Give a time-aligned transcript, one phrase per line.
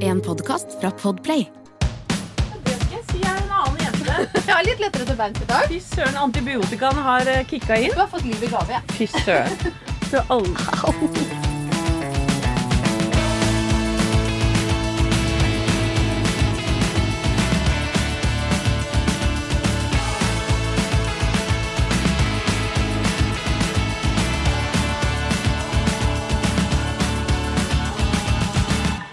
[0.00, 1.46] En podkast fra Podplay.
[2.90, 4.16] Jeg er en annen jente.
[4.34, 5.68] Jeg har litt lettere til beins i dag.
[5.70, 7.94] Fy søren, antibiotikaen har eh, kicka inn.
[7.94, 8.80] Du har fått liv i gave.
[8.80, 8.82] jeg.
[8.98, 9.62] Fy søren.
[10.10, 11.39] Du Så alle...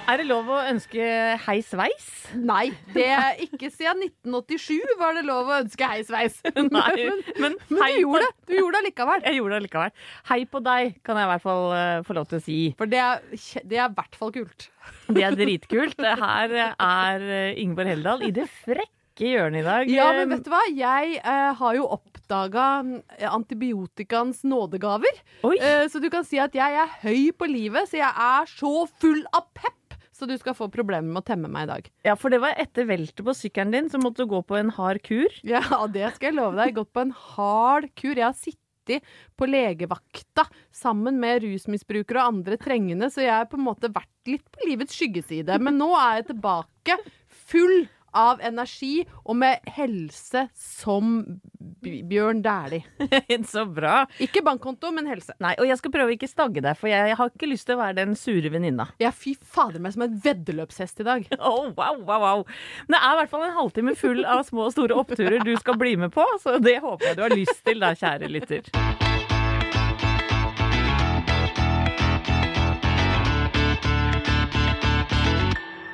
[0.08, 1.04] Er det lov å ønske
[1.44, 2.06] hei sveis?
[2.40, 6.38] Nei, det er ikke siden 1987 var det lov å ønske hei sveis.
[6.56, 8.30] Nei, men Men men du gjorde det.
[8.48, 9.26] Du gjorde det likevel.
[9.28, 9.92] Jeg gjorde det likevel.
[10.30, 12.60] Hei på deg, kan jeg i hvert fall eh, få lov til å si.
[12.80, 13.26] For det er,
[13.68, 14.70] det er i hvert fall kult.
[15.18, 16.00] Det er dritkult.
[16.00, 19.92] Her er eh, Ingeborg Heldal i det frekke hjørnet i dag.
[19.92, 20.62] Ja, men vet du hva?
[20.72, 22.68] Jeg eh, har jo oppdaga
[23.28, 25.20] antibiotikaens nådegaver.
[25.52, 28.74] Eh, så du kan si at jeg er høy på livet, så jeg er så
[29.02, 29.76] full av pepp.
[30.18, 31.90] Så du skal få problemer med å temme meg i dag.
[32.08, 34.72] Ja, for det var etter veltet på sykkelen din, så måtte du gå på en
[34.74, 35.30] hard kur.
[35.46, 35.62] Ja,
[35.94, 36.74] det skal jeg love deg.
[36.80, 38.16] Gått på en hard kur.
[38.16, 39.06] Jeg har sittet
[39.38, 44.32] på legevakta sammen med rusmisbrukere og andre trengende, så jeg har på en måte vært
[44.32, 45.60] litt på livets skyggeside.
[45.62, 46.98] Men nå er jeg tilbake
[47.52, 47.86] full
[48.18, 51.20] av energi og med helse som
[51.84, 52.84] Bjørn Dæhlie.
[53.52, 54.02] så bra.
[54.24, 55.36] Ikke bankkonto, men helse.
[55.44, 57.78] Nei, og jeg skal prøve å ikke stagge deg, for jeg har ikke lyst til
[57.78, 58.90] å være den sure venninna.
[59.02, 61.28] Jeg er fy fader meg som en veddeløpshest i dag.
[61.48, 62.42] Oh, wow, wow, wow.
[62.90, 65.54] Men det er i hvert fall en halvtime full av små og store oppturer du
[65.62, 68.97] skal bli med på, så det håper jeg du har lyst til da, kjære lytter.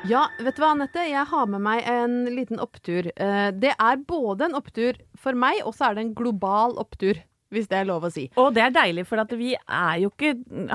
[0.03, 1.03] Ja, vet du hva, Anette?
[1.07, 3.07] Jeg har med meg en liten opptur.
[3.15, 7.21] Eh, Det er både en opptur for meg, og så er det en global opptur,
[7.53, 8.25] hvis det er lov å si.
[8.41, 10.33] Og det er deilig, for at vi er jo ikke,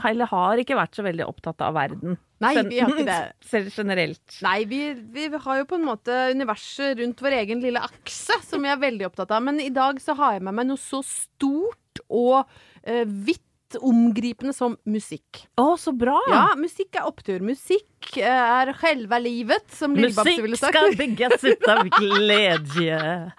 [0.08, 2.16] eller har ikke vært så veldig opptatt av verden.
[2.40, 3.18] Nei, vi har ikke det.
[3.52, 4.38] Selv generelt.
[4.46, 8.64] Nei, vi, vi har jo på en måte universet rundt vår egen lille akse, som
[8.64, 9.44] vi er veldig opptatt av.
[9.44, 12.46] Men i dag så har jeg med meg noe så stort og
[12.86, 13.44] eh, vidt
[13.76, 15.44] omgripende som musikk.
[15.60, 16.16] Å, så bra!
[16.30, 17.42] Ja, musikk er opptur.
[17.44, 23.34] Musikk eh, er selve livet, som Lillebabse ville Musikk skal bygges ut av glede.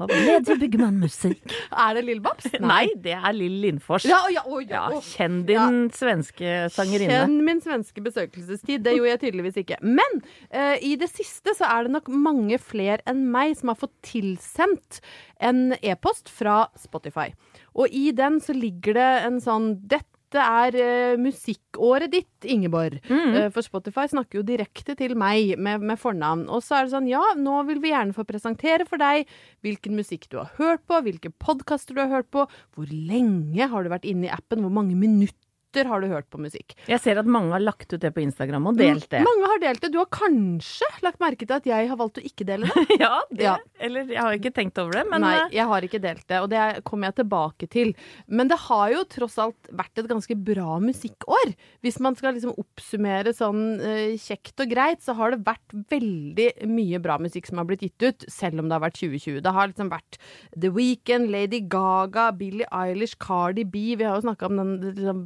[0.00, 1.42] Av glede bygger man musikk.
[1.76, 2.46] Er det Lillebabs?
[2.64, 4.06] Nei, det er Lill Lindfors.
[4.08, 5.00] Ja, ja, ja, Ja, å.
[5.04, 7.18] kjenn din svenske sangerinne.
[7.18, 8.80] Kjenn min svenske besøkelsestid.
[8.86, 9.76] Det gjorde jeg tydeligvis ikke.
[9.84, 10.22] Men
[10.54, 13.92] uh, i det siste så er det nok mange flere enn meg som har fått
[14.08, 15.02] tilsendt
[15.40, 17.28] en e-post fra Spotify.
[17.80, 20.06] Og i den så ligger det en sånn dette
[20.38, 23.00] er uh, musikkåret ditt, Ingeborg.
[23.10, 26.44] Eh, for Spotify snakker jo direkte til meg med, med fornavn.
[26.46, 29.26] Og så er det sånn, ja, nå vil vi gjerne få presentere for deg
[29.66, 32.46] hvilken musikk du har hørt på, hvilke podkaster du har hørt på,
[32.76, 36.40] hvor lenge har du vært inne i appen, hvor mange minutter har du hørt på
[36.42, 36.74] musikk.
[36.90, 39.22] Jeg ser at mange har lagt ut det på Instagram og delt det.
[39.26, 39.92] Mange har delt det.
[39.94, 42.86] Du har kanskje lagt merke til at jeg har valgt å ikke dele det?
[43.00, 43.44] Ja, det.
[43.46, 43.54] Ja.
[43.80, 46.40] Eller jeg har ikke tenkt over det, men Nei, eh, jeg har ikke delt det,
[46.42, 47.92] og det kommer jeg tilbake til.
[48.26, 51.54] Men det har jo tross alt vært et ganske bra musikkår.
[51.84, 56.50] Hvis man skal liksom oppsummere sånn eh, kjekt og greit, så har det vært veldig
[56.70, 59.40] mye bra musikk som har blitt gitt ut, selv om det har vært 2020.
[59.46, 60.20] Det har liksom vært
[60.56, 63.94] The Weeknd, Lady Gaga, Billie Eilish, Cardi B.
[64.00, 65.24] Vi har jo snakka om den liksom,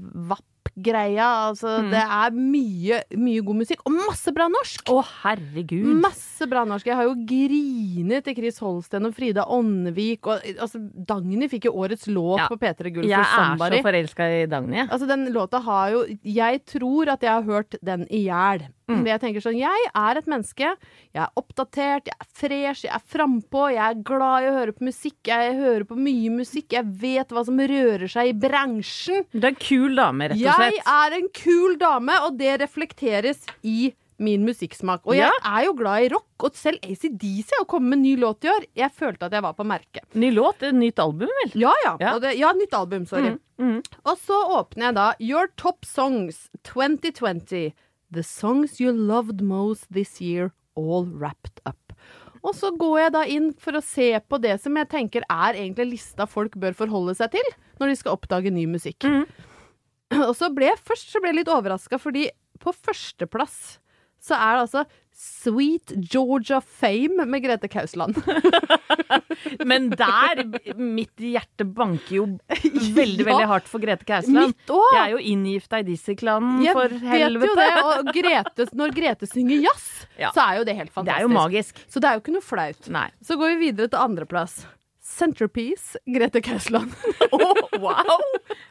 [0.65, 1.27] rock-greia.
[1.51, 4.85] Altså, Det er mye, mye god musikk, og masse bra norsk!
[4.91, 6.01] Å, herregud.
[6.03, 6.87] Masse bra norsk.
[6.87, 10.27] Jeg har jo grinet til Chris Holsten og Frida Åndevik.
[10.27, 12.49] Og, altså, Dagny fikk jo årets låt Ja.
[12.49, 14.87] på P3 Gull Jeg er så forelska i Dagny.
[14.89, 18.67] Altså, den låta har jo Jeg tror at jeg har hørt den i hjel.
[18.89, 19.07] Mm.
[19.09, 20.75] Jeg tenker sånn Jeg er et menneske.
[21.15, 23.71] Jeg er oppdatert, jeg er fresh, jeg er frampå.
[23.73, 25.17] Jeg er glad i å høre på musikk.
[25.31, 26.73] Jeg hører på mye musikk.
[26.77, 29.25] Jeg vet hva som rører seg i bransjen.
[29.33, 30.79] Du er en kul dame, rett og slett.
[30.81, 35.01] Jeg er en kul dame, og det reflekteres i min musikksmak.
[35.09, 35.31] Og Ja.
[35.33, 38.45] jeg er jo glad i rock, og selv ACDC har kommet med en ny låt
[38.45, 38.65] i år.
[38.77, 40.05] Jeg følte at jeg var på merket.
[40.15, 41.51] Ny låt, et nytt album, vel?
[41.61, 41.97] Ja, ja.
[42.01, 42.19] Ja.
[42.21, 43.39] Det, ja nytt album, sorry.
[43.59, 47.73] Mm, Og så åpner jeg da Your Top Songs 2020.
[48.15, 51.93] The songs you loved most this year, all wrapped up.
[52.45, 55.57] Og så går jeg da inn for å se på det som jeg tenker er
[55.57, 59.07] egentlig lista folk bør forholde seg til når de skal oppdage ny musikk.
[60.15, 62.29] Og så ble jeg først så ble jeg litt overraska, fordi
[62.63, 63.81] på førsteplass
[64.23, 64.85] så er det altså
[65.15, 68.17] Sweet Georgia Fame med Grete Kausland.
[69.71, 70.41] Men der,
[70.77, 73.29] mitt hjerte banker jo veldig, Ja.
[73.29, 74.55] veldig hardt for Grete Kausland.
[74.69, 77.51] Jeg er jo inngifta i Dizzie-klanen, Jeg for vet helvete.
[77.51, 77.69] jo det.
[77.85, 79.87] Og Grete, når Grete synger jazz,
[80.19, 80.31] Ja.
[80.35, 81.19] så er jo det helt Det fantastisk.
[81.21, 81.83] er jo magisk.
[81.89, 82.89] Så det er jo ikke noe flaut.
[82.91, 83.07] Nei.
[83.23, 84.65] Så går vi videre til andreplass.
[85.05, 86.91] Centerpiece, Grete Kausland.
[87.31, 87.39] Å,
[87.85, 88.19] wow!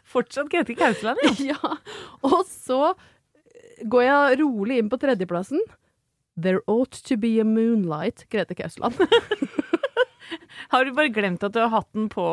[0.03, 1.53] Fortsatt Grete Kausland, ja.
[1.55, 1.77] ja.
[2.25, 2.93] Og så
[3.87, 5.61] går jeg rolig inn på tredjeplassen.
[6.35, 8.95] There ought to be a moonlight, Grete Kausland.
[10.73, 12.23] Har du bare glemt at du har hatt den på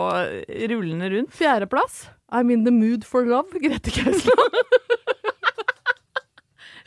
[0.72, 1.34] rullende rundt?
[1.36, 2.06] Fjerdeplass.
[2.32, 4.56] I'm in the mood for love, Grete Kausland.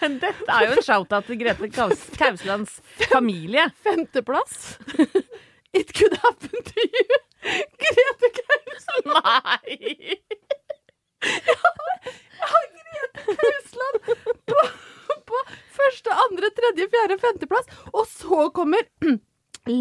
[0.04, 2.80] Dette er jo en shout-out til Grete Kaus Kauslands
[3.12, 3.70] familie.
[3.86, 4.80] Femteplass.
[5.74, 7.20] It could happen to you,
[7.80, 9.14] Grete Kausland.
[9.14, 10.18] Nei!
[11.24, 11.56] Jeg
[12.50, 13.98] har Grete Kausland
[14.50, 14.60] på,
[15.34, 15.44] på
[15.78, 17.70] første, andre, tredje, fjerde, femteplass.
[17.94, 18.86] Og så kommer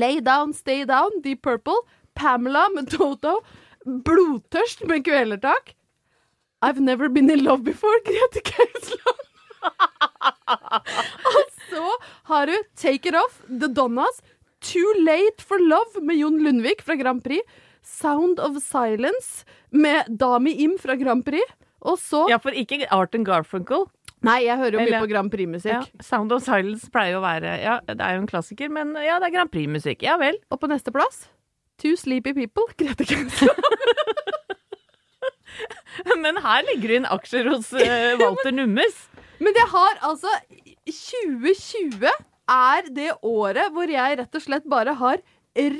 [0.02, 1.80] Lay Down, Stay Down, Deep Purple,
[2.18, 3.40] Pamela med Toto,
[3.86, 5.74] Blodtørst med Kvelertak.
[6.62, 9.28] I've never been in love before, Grete Kausland.
[11.36, 11.88] Og så
[12.30, 14.22] har du Take It Off, The Donnas,
[14.62, 17.42] Too Late for Love med Jon Lundvik fra Grand Prix,
[17.82, 19.44] Sound of Silence
[19.74, 21.42] med Dami Im fra Grand Prix,
[21.82, 23.88] og så Ja, for ikke Art and Garfunkel.
[24.22, 25.72] Nei, jeg hører jo Eller- mye på Grand Prix-musikk.
[25.72, 28.94] Ja, Sound of Silence pleier jo å være Ja, det er jo en klassiker, men
[29.02, 30.02] ja, det er Grand Prix-musikk.
[30.06, 30.38] Ja vel.
[30.50, 31.24] Og på neste plass
[31.82, 33.58] Two Sleepy People, Grete Kausland.
[36.22, 38.94] Men her ligger det inn aksjer hos uh, Walter Nummes.
[39.42, 40.30] Men det har altså
[40.88, 42.06] 2020
[42.52, 45.20] er det året hvor jeg rett og slett bare har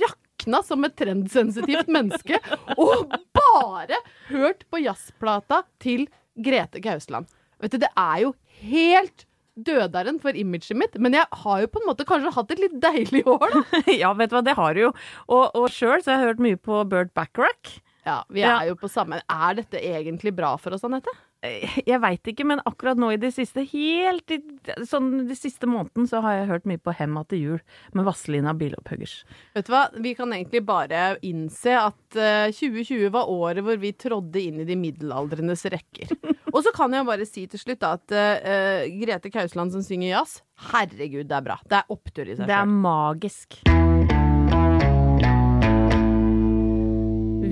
[0.03, 2.39] rakna som et trendsensitivt menneske
[2.77, 3.97] og bare
[4.29, 6.07] hørt på jazzplata til
[6.37, 7.27] Grete Kausland.
[7.63, 8.33] Vet du, det er jo
[8.63, 12.63] helt dødaren for imaget mitt, men jeg har jo på en måte kanskje hatt et
[12.63, 13.83] litt deilig år, da.
[14.03, 14.93] Ja, vet du hva, det har du jo.
[15.29, 17.75] Og, og sjøl så har jeg hørt mye på Bert Backrack.
[18.07, 18.57] Ja, vi Ja.
[18.63, 21.13] er jo på samme Er dette egentlig bra for oss, Anette?
[21.43, 24.39] Eh, Jeg veit ikke, men akkurat nå i det siste, helt i
[24.87, 27.61] sånn de siste måneden, så har jeg hørt mye på Hemma til jul
[27.99, 29.17] med Vazelina Bilopphuggers.
[29.57, 33.91] Vet du hva, vi kan egentlig bare innse at uh, 2020 var året hvor vi
[33.93, 36.15] trådde inn i de middelaldrendes rekker.
[36.55, 40.13] Og så kan jeg bare si til slutt da, at uh, Grete Kausland som synger
[40.15, 40.39] jazz,
[40.71, 41.59] herregud, det er bra.
[41.67, 42.79] Det er opptur i seg Det er selv.
[42.87, 43.63] magisk.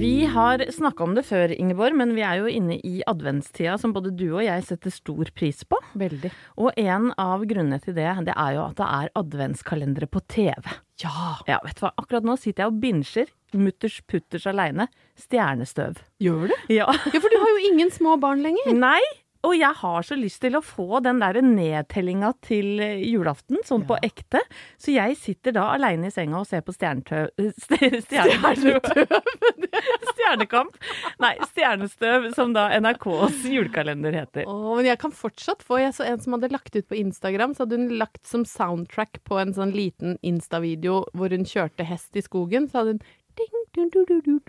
[0.01, 3.93] Vi har snakka om det før, Ingeborg, men vi er jo inne i adventstida som
[3.93, 5.77] både du og jeg setter stor pris på.
[6.01, 6.31] Veldig.
[6.57, 10.73] Og en av grunnene til det, det er jo at det er adventskalendere på TV.
[11.05, 11.35] Ja!
[11.45, 13.29] Ja, vet du hva, akkurat nå sitter jeg og binsjer
[13.61, 14.89] mutters putters aleine
[15.21, 16.01] stjernestøv.
[16.25, 16.57] Gjør du?
[16.73, 16.89] Ja.
[16.89, 18.73] Ja, for du har jo ingen små barn lenger.
[18.73, 19.03] Nei,
[19.47, 23.87] og jeg har så lyst til å få den der nedtellinga til eh, julaften, sånn
[23.87, 23.89] ja.
[23.89, 24.43] på ekte.
[24.81, 27.53] Så jeg sitter da aleine i senga og ser på eh,
[28.05, 28.91] stjernetøv
[30.11, 30.77] Stjernekamp.
[31.25, 34.45] Nei, Stjernestøv, som da NRKs julekalender heter.
[34.51, 37.57] Oh, men jeg kan fortsatt få Jeg så en som hadde lagt ut på Instagram,
[37.57, 42.19] så hadde hun lagt som soundtrack på en sånn liten Insta-video hvor hun kjørte hest
[42.19, 42.69] i skogen.
[42.69, 43.03] Så hadde hun
[43.39, 44.41] Ding, dun, dun,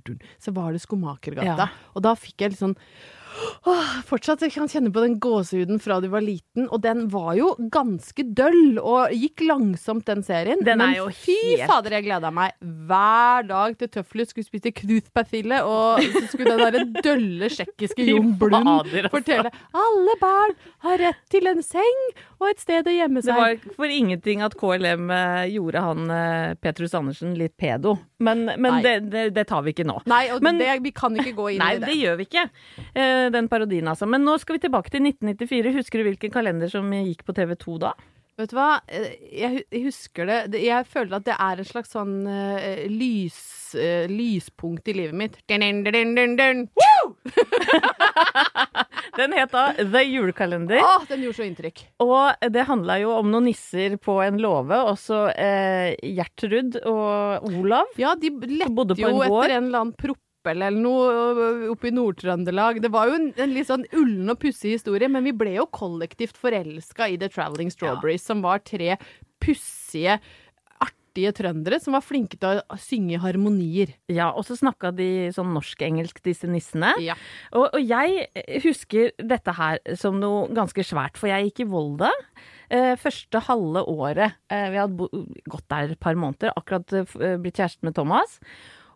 [0.00, 1.66] dun, Så var det Skomakergata.
[1.68, 1.92] Ja.
[1.94, 2.74] Og da fikk jeg litt sånn
[3.66, 7.32] Åh, fortsatt jeg kan kjenne på den gåsehuden fra du var liten, og den var
[7.38, 10.60] jo ganske døll og gikk langsomt, den serien.
[10.64, 15.62] Den Men fy helt- fader, jeg gleda meg hver dag til Tøfler skulle spise knutpersille,
[15.64, 19.14] og så skulle den derre dølle tsjekkiske Jon Blund fader, altså.
[19.16, 19.52] fortelle
[19.84, 20.54] alle barn
[20.86, 22.02] har rett til en seng
[22.40, 23.32] og et sted å gjemme seg.
[23.34, 27.96] Det var for ingenting at KLM eh, gjorde han eh, Petrus Andersen litt pedo.
[28.24, 29.98] Men, men det, det, det tar vi ikke nå.
[30.10, 31.86] Nei, og Men- det, vi kan ikke gå inn Nei, i det.
[31.86, 32.46] Nei, det gjør vi ikke.
[32.94, 34.08] Eh, den parodien, altså.
[34.10, 35.74] Men nå skal vi tilbake til 1994.
[35.78, 37.92] Husker du hvilken kalender som gikk på TV2 da?
[38.34, 40.60] Vet du hva, Eh, jeg, husker det.
[40.62, 43.38] Jeg føler at det er en slags sånn uh, lys,
[43.78, 45.38] uh, lyspunkt i livet mitt.
[45.50, 46.64] Dun, dun, dun!
[49.14, 50.80] Den het da The Julekalender.
[50.82, 51.84] Åh, den gjorde så inntrykk.
[52.02, 54.80] Og det handla jo om noen nisser på en låve.
[54.90, 57.94] Også uh, Gjertrud og Olav.
[58.00, 59.44] Ja, de lette jo gård.
[59.44, 59.94] etter en eller annen
[60.44, 62.82] proppel eller noe oppe i Nord-Trøndelag.
[62.82, 65.66] Det var jo en, en litt sånn ullen og pussig historie, men vi ble jo
[65.66, 68.96] kollektivt forelska i The Traveling Strawberries, som var tre
[69.40, 70.20] pussige,
[70.84, 73.94] artige trøndere som var flinke til å synge harmonier.
[74.10, 76.92] Ja, og så snakka de sånn norsk-engelsk, disse nissene.
[77.00, 77.16] Ja.
[77.54, 78.28] Og, og jeg
[78.64, 82.12] husker dette her som noe ganske svært, for jeg gikk i Volda.
[82.68, 84.40] Eh, første halve året.
[84.52, 88.40] Eh, vi hadde gått der et par måneder, akkurat eh, blitt kjæreste med Thomas.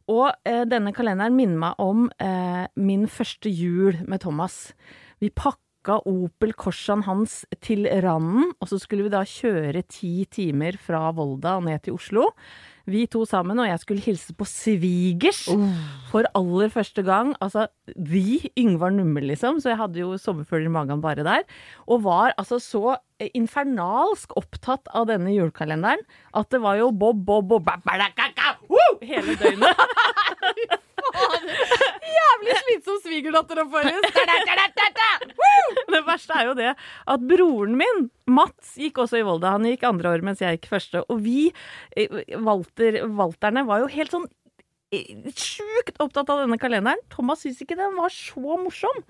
[0.09, 4.73] Og eh, denne kalenderen minner meg om eh, min første jul med Thomas.
[5.21, 5.67] Vi pakka
[6.04, 11.57] Opel Corsaen hans til randen, og så skulle vi da kjøre ti timer fra Volda
[11.57, 12.26] og ned til Oslo.
[12.88, 15.42] Vi to sammen, og jeg skulle hilse på svigers
[16.11, 17.35] for aller første gang.
[17.45, 17.66] Altså
[17.97, 19.61] vi, Yngvar Nummel, liksom.
[19.61, 21.45] Så jeg hadde jo sommerfugler i magen bare der.
[21.87, 22.97] Og var altså så
[23.35, 26.04] infernalsk opptatt av denne julekalenderen
[26.38, 29.85] at det var jo bob, bob, bob, bab, bada, kaka, woo, hele døgnet.
[32.19, 33.83] Jævlig slitsom svigerdatter å få
[35.93, 39.55] Det verste er jo det at broren min, Mats, gikk også i Volda.
[39.57, 41.05] Han gikk andre år mens jeg gikk første.
[41.09, 41.53] Og vi,
[41.97, 44.27] eh, Walter, Walterne, var jo helt sånn
[44.93, 47.00] eh, Sjukt opptatt av denne kalenderen.
[47.12, 49.00] Thomas syntes ikke den var så morsom.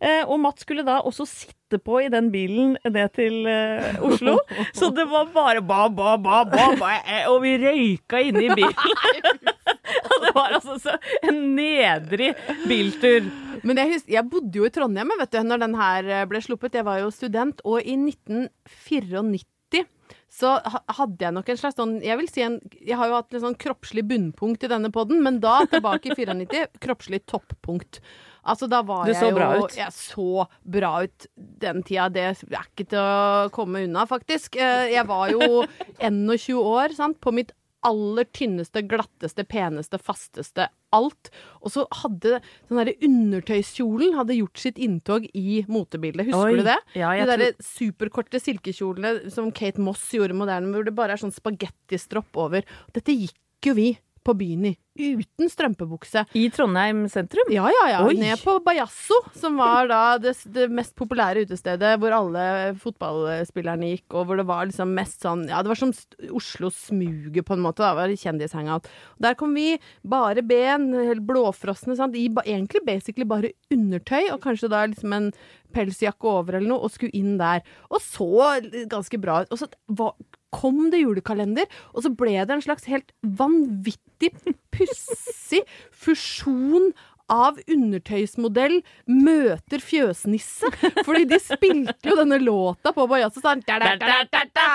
[0.00, 4.38] Eh, og Mats skulle da også sitte på i den bilen ned til eh, Oslo.
[4.78, 8.56] Så det var bare ba, ba, ba, ba, ba eh, Og vi røyka inne i
[8.56, 9.54] bilen.
[10.24, 12.32] Det var altså så en nedrig
[12.68, 13.28] biltur.
[13.66, 16.40] Men jeg, husker, jeg bodde jo i Trondheim vet du, når den her eh, ble
[16.44, 16.76] sluppet.
[16.78, 19.84] Jeg var jo student, og i 1994
[20.32, 20.54] så
[20.96, 22.54] hadde jeg nok en slags sånn Jeg vil si en
[22.84, 26.16] Jeg har jo hatt en sånn kroppslig bunnpunkt i denne podden, men da, tilbake i
[26.16, 28.00] 94, kroppslig toppunkt.
[28.48, 29.74] Altså, da var Du jeg jo bra ut.
[29.76, 32.06] Jeg så bra ut den tida.
[32.12, 32.38] Det er
[32.70, 34.56] ikke til å komme unna, faktisk.
[34.56, 35.64] Eh, Jeg var jo
[36.00, 37.52] 21 år, sant, på mitt
[37.86, 41.30] aller tynneste, glatteste, peneste, fasteste alt.
[41.62, 46.30] Og så hadde den derre undertøyskjolen hadde gjort sitt inntog i motebildet.
[46.30, 46.78] Husker Oi, du det?
[46.98, 51.34] ja, De derre superkorte silkekjolene som Kate Moss gjorde moderne, hvor det bare er sånn
[51.34, 52.66] spagettistropp over.
[52.96, 53.88] Dette gikk jo vi
[54.28, 54.74] på byen i.
[54.98, 56.24] Uten strømpebukse.
[56.34, 57.50] I Trondheim sentrum?
[57.54, 58.00] Ja, ja, ja.
[58.06, 58.16] Oi.
[58.18, 62.46] Ned på Bajasso, som var da det, det mest populære utestedet hvor alle
[62.82, 65.94] fotballspillerne gikk, og hvor det var liksom mest sånn Ja, det var som
[66.34, 67.84] Oslo Smuget, på en måte.
[67.84, 68.90] da, det var kjendishangout.
[69.22, 74.72] Der kom vi, bare ben, helt blåfrosne, sant, i egentlig basically bare undertøy, og kanskje
[74.72, 75.30] da liksom en
[75.74, 77.62] pelsjakke over eller noe, og skulle inn der.
[77.92, 78.58] Og så
[78.90, 79.54] ganske bra ut.
[79.54, 79.70] Og så
[80.00, 80.16] var,
[80.54, 84.32] kom det julekalender, og så ble det en slags helt vanvittig
[84.74, 86.92] pussig fusjon
[87.28, 90.70] av undertøysmodell møter fjøsnisse.
[91.04, 94.68] Fordi de spilte jo denne låta på Bajasso sånn da, da, da!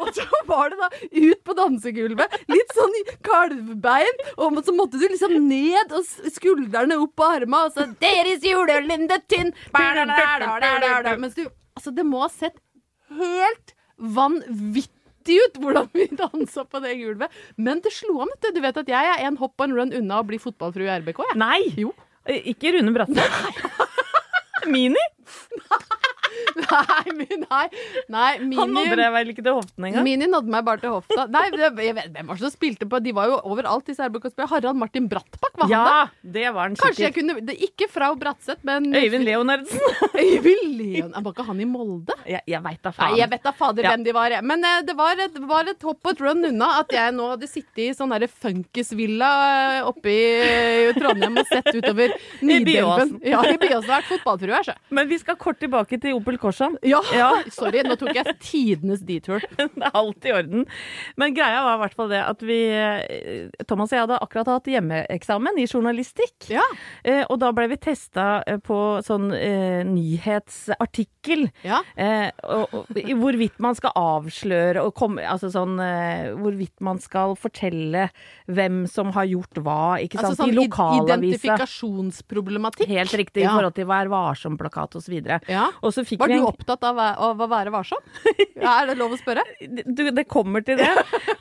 [0.00, 2.38] Og så var det da ut på dansegulvet.
[2.48, 4.24] Litt sånn kalvbein.
[4.40, 9.20] Og så måtte du liksom ned, og skuldrene opp på arma, og så Deres julelinde
[9.28, 9.52] tynn.
[9.76, 12.54] Mens du Altså, det må ha sett
[13.18, 17.32] helt vanvittig ut hvordan vi dansa på det gulvet.
[17.56, 18.58] Men det slo an, vet du.
[18.58, 21.22] Du vet at jeg er en hopp and run unna å bli fotballfrue i RBK,
[21.32, 21.40] jeg.
[21.42, 21.62] Nei!
[21.80, 21.94] Jo.
[22.26, 23.38] Ikke Rune Bratseth.
[24.72, 25.02] Mini?
[25.60, 25.80] Nei,
[27.18, 27.66] men nei.
[28.12, 30.06] nei Mini, Han nådde deg vel ikke til hoften engang?
[30.06, 31.26] Mini nådde meg bare til hofta.
[31.32, 33.00] Nei, det, jeg vet, Hvem var det som spilte på?
[33.04, 34.50] De var jo overalt, disse RBK-spillerne.
[34.52, 36.30] Harald Martin Brattbakk var han da.
[36.36, 39.82] Det var han Kanskje jeg kunne det, Ikke fra Bratseth, men Øyvind Leonardsen.
[40.26, 42.16] Øyvind Leon Var ikke han i Molde?
[42.26, 43.92] Jeg, jeg veit da Nei, jeg vet da fader Ja.
[43.94, 44.34] hvem de var.
[44.46, 47.28] Men uh, det var et, var et hopp og et run unna at jeg nå
[47.34, 49.30] hadde sittet i sånn derre funkisvilla
[49.76, 50.24] eh, oppe i,
[50.88, 52.64] i Trondheim og sett utover Nidelven.
[52.66, 53.12] Byåsen.
[53.26, 53.88] Ja, i Byåsen.
[53.90, 54.74] Vært fotballfrue så.
[54.96, 56.74] Men vi skal kort tilbake til Opel Korsan?
[56.82, 56.98] Ja.
[57.14, 57.28] Ja.
[57.54, 59.44] Sorry, nå tok jeg tidenes detour.
[59.56, 60.64] Det er alt i orden.
[61.20, 64.50] Men greia var i hvert fall det at vi eh, Thomas og jeg hadde akkurat
[64.50, 66.48] hatt hjemmeeksamen i journalistikk.
[66.50, 66.64] Ja.
[67.06, 71.46] Eh, og da ble vi testa eh, på sånn eh, nyhetsartikkel.
[71.66, 71.78] Ja.
[71.94, 72.90] Eh, og, og,
[73.20, 78.06] hvorvidt man skal avsløre og komme Altså sånn eh, Hvorvidt man skal fortelle
[78.50, 80.32] hvem som har gjort hva, ikke sant.
[80.32, 81.06] Altså sånn I lokalavisa.
[81.06, 82.90] identifikasjonsproblematikk.
[82.90, 85.16] Helt riktig, i forhold til Vær varsom-plakat osv.
[85.86, 88.02] Og så Var du opptatt av, av å være varsom?
[88.56, 89.42] Ja, er det lov å spørre?
[89.60, 90.88] Du, det kommer til det.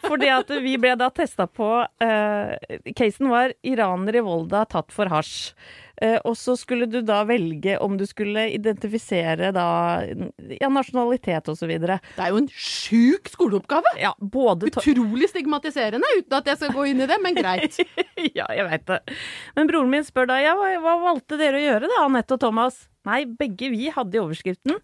[0.03, 5.09] Fordi at vi ble da testa på uh, Casen var iraner i Volda tatt for
[5.09, 5.53] hasj.
[6.03, 9.67] Uh, og så skulle du da velge om du skulle identifisere da
[10.03, 12.01] ja, nasjonalitet videre.
[12.17, 13.95] Det er jo en sjuk skoleoppgave!
[14.01, 17.79] Ja, både Utrolig stigmatiserende, uten at jeg skal gå inn i det, men greit.
[18.39, 18.99] ja, jeg veit det.
[19.55, 22.43] Men broren min spør da ja, hva, hva valgte dere å gjøre da, Anette og
[22.43, 22.83] Thomas?
[23.05, 24.79] Nei, begge vi hadde i overskriften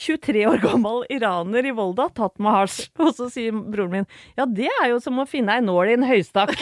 [0.00, 2.88] 23 år gammel iraner i Volda tatt med hasj.
[3.02, 4.08] Og så sier broren min
[4.38, 6.56] ja, det er jo som å finne ei nål i en høystakk.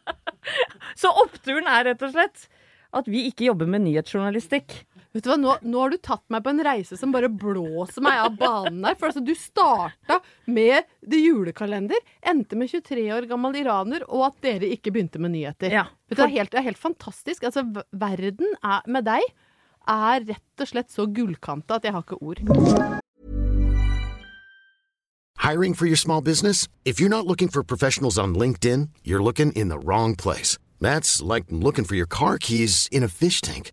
[1.00, 2.48] så oppturen er rett og slett
[2.96, 4.80] at vi ikke jobber med nyhetsjournalistikk.
[5.10, 8.04] Vet du hva, nå, nå har du tatt meg på en reise som bare blåser
[8.04, 8.94] meg av banen her.
[8.98, 14.38] For altså, du starta med det julekalender, endte med 23 år gammel iraner, og at
[14.46, 15.74] dere ikke begynte med nyheter.
[15.74, 17.48] Ja, Vet du, det, er helt, det er helt fantastisk.
[17.48, 19.26] Altså, verden er, med deg
[19.90, 22.44] er rett og slett så gullkanta at jeg har ikke ord.
[25.40, 26.68] Hiring for your small business?
[26.84, 30.58] If you're not looking for professionals on LinkedIn, you're looking in the wrong place.
[30.80, 33.72] That's like looking for your car keys in a fish tank.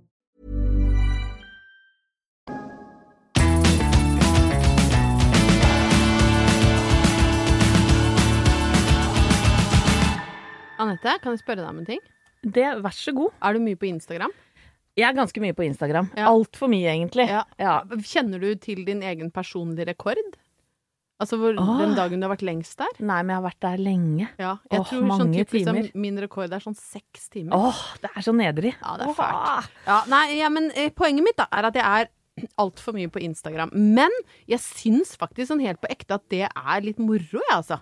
[10.81, 12.01] Anette, kan jeg spørre deg om en ting?
[12.41, 13.35] Det, vær så god.
[13.45, 14.31] Er du mye på Instagram?
[14.97, 16.09] Jeg er ganske mye på Instagram.
[16.17, 16.27] Ja.
[16.31, 17.27] Altfor mye, egentlig.
[17.29, 17.43] Ja.
[17.61, 17.75] Ja.
[18.03, 20.19] Kjenner du til din egen personlige rekord?
[21.21, 21.75] Altså hvor, Åh.
[21.77, 22.95] den dagen du har vært lengst der?
[22.97, 24.25] Nei, men jeg har vært der lenge.
[24.41, 25.91] Ja, jeg Åh, tror sånn mange typ, liksom, timer.
[26.01, 27.53] min rekord er sånn seks timer.
[27.53, 28.71] Åh, det er så nedrig.
[28.79, 29.69] Ja, det er fælt.
[29.85, 33.21] Ja, nei, ja, men eh, poenget mitt da, er at jeg er altfor mye på
[33.21, 33.69] Instagram.
[33.77, 34.17] Men
[34.49, 37.77] jeg syns faktisk sånn helt på ekte at det er litt moro, jeg, altså.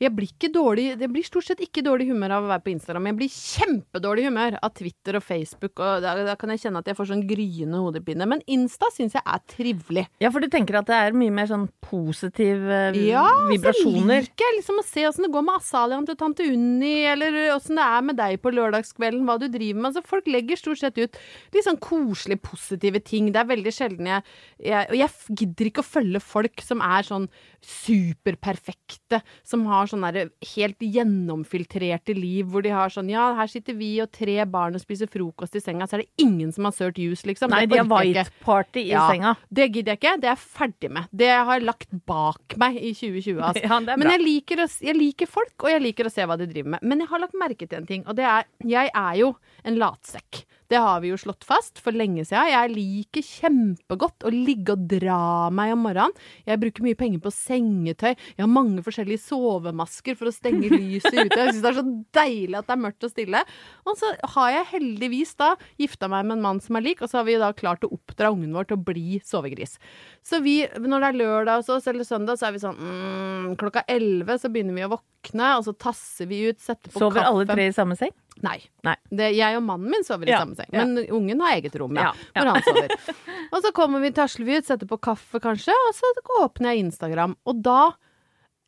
[0.00, 2.70] Jeg blir, ikke dårlig, jeg blir stort sett ikke dårlig humør av å være på
[2.72, 3.08] Instagram.
[3.10, 6.88] Jeg blir kjempedårlig humør av Twitter og Facebook, og da, da kan jeg kjenne at
[6.88, 8.28] jeg får sånn gryende hodepine.
[8.30, 10.06] Men Insta syns jeg er trivelig.
[10.24, 14.24] Ja, for du tenker at det er mye mer sånn positiv eh, Ja, vibrasjoner.
[14.24, 17.38] så liker jeg liksom å se åssen det går med Asalian til tante Unni, eller
[17.58, 19.90] åssen det er med deg på lørdagskvelden, hva du driver med.
[19.92, 21.20] Altså, folk legger stort sett ut
[21.52, 23.28] litt sånn koselige, positive ting.
[23.36, 24.24] Det er veldig sjelden jeg,
[24.64, 27.28] jeg Og jeg gidder ikke å følge folk som er sånn
[27.60, 33.74] superperfekte, som har sånn derre helt gjennomfiltrerte liv, hvor de har sånn Ja, her sitter
[33.78, 36.72] vi og tre barn og spiser frokost i senga, så er det ingen som har
[36.76, 37.50] sølt juice, liksom.
[37.50, 38.24] Nei, de har orker jeg ikke.
[38.30, 39.08] white party i Ja.
[39.10, 39.36] senga.
[39.52, 40.20] Det gidder jeg ikke.
[40.20, 41.08] Det er jeg ferdig med.
[41.14, 43.40] Det har jeg lagt bak meg i 2020.
[43.50, 43.62] Altså.
[43.64, 46.46] Ja, Men jeg liker, å, jeg liker folk, og jeg liker å se hva de
[46.46, 46.82] driver med.
[46.82, 49.76] Men jeg har lagt merke til en ting, og det er Jeg er jo en
[49.80, 50.44] latsekk.
[50.70, 52.46] Det har vi jo slått fast for lenge siden.
[52.52, 56.14] Jeg liker kjempegodt å ligge og dra meg om morgenen.
[56.46, 58.12] Jeg bruker mye penger på sengetøy.
[58.14, 61.40] Jeg har mange forskjellige sovemasker for å stenge lyset ute.
[61.40, 61.86] Jeg syns det er så
[62.20, 63.42] deilig at det er mørkt og stille.
[63.82, 67.10] Og så har jeg heldigvis da gifta meg med en mann som er lik, og
[67.10, 69.74] så har vi da klart å oppdra ungen vår til å bli sovegris.
[70.22, 73.54] Så vi, når det er lørdag hos oss, eller søndag, så er vi sånn mm,
[73.60, 77.24] Klokka elleve så begynner vi å våkne, og så tasser vi ut, setter på Sover
[77.24, 77.30] kaffe.
[77.32, 78.14] alle tre i samme seng?
[78.46, 78.58] Nei.
[78.86, 78.94] Nei.
[79.10, 80.84] Det, jeg og mannen min sover i Ja, samme seng, ja.
[80.86, 82.42] men ungen har eget rom, ja, Ja, ja.
[82.44, 82.94] hvor han sover.
[83.52, 86.86] og så kommer vi, tasler vi ut, setter på kaffe kanskje, og så åpner jeg
[86.86, 87.80] Instagram, og da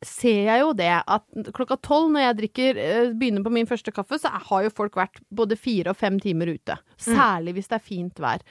[0.07, 3.93] ser jeg jo det at klokka tolv når jeg drikker, eh, begynner på min første
[3.95, 6.77] kaffe, så har jo folk vært både fire og fem timer ute.
[6.97, 8.43] Særlig hvis det er fint vær.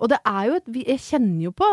[0.00, 1.66] Og det er jo et Jeg kjenner jo på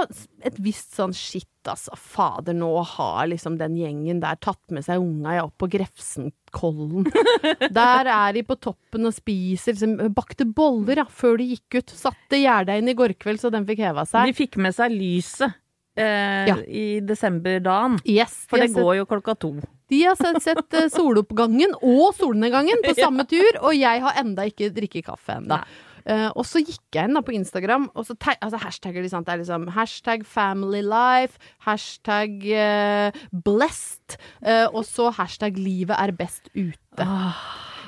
[0.43, 1.95] et visst sånn shit, altså.
[1.95, 7.07] Fader, nå har liksom den gjengen der tatt med seg unga opp på Grefsenkollen.
[7.77, 11.95] Der er de på toppen og spiser liksom, bakte boller ja, før de gikk ut.
[11.95, 14.27] Satte inn i går kveld så den fikk heva seg.
[14.27, 15.55] De fikk med seg lyset
[15.97, 16.55] eh, Ja.
[16.67, 17.99] i desemberdagen.
[18.05, 19.51] Yes, For de det sett, går jo klokka to.
[19.89, 24.47] De har sett, sett eh, soloppgangen og solnedgangen på samme tur, og jeg har enda
[24.47, 25.61] ikke drikket kaffe ennå.
[26.07, 29.27] Uh, og så gikk jeg inn da på Instagram, og så altså hashtagger de, sant.
[29.27, 31.35] Det er liksom hashtag family life,
[31.67, 37.09] hashtag uh, blessed, uh, og så hashtag livet er best ute.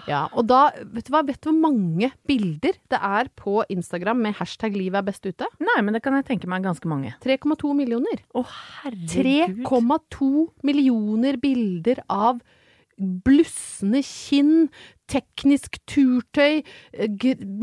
[0.07, 4.21] Ja, og da, vet du hva, vet du hvor mange bilder det er på Instagram
[4.23, 5.49] med hashtag livet er best ute?
[5.63, 7.15] Nei, men det kan jeg tenke meg ganske mange.
[7.25, 8.23] 3,2 millioner.
[8.31, 8.45] Å,
[8.83, 9.65] herregud.
[9.67, 10.31] 3,2
[10.67, 12.39] millioner bilder av
[12.99, 14.67] blussende kinn,
[15.09, 16.61] teknisk turtøy,